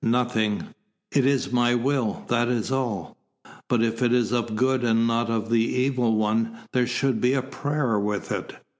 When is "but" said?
3.69-3.83